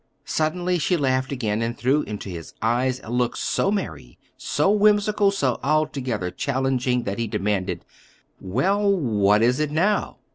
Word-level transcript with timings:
Suddenly 0.25 0.79
she 0.79 0.97
laughed 0.97 1.31
again, 1.31 1.61
and 1.61 1.77
threw 1.77 2.01
into 2.01 2.27
his 2.27 2.55
eyes 2.59 2.99
a 3.03 3.11
look 3.11 3.37
so 3.37 3.69
merry, 3.69 4.17
so 4.35 4.71
whimsical, 4.71 5.29
so 5.29 5.59
altogether 5.61 6.31
challenging, 6.31 7.03
that 7.03 7.19
he 7.19 7.27
demanded:— 7.27 7.85
"Well, 8.39 8.91
what 8.97 9.43
is 9.43 9.59
it 9.59 9.69
now?" 9.69 10.17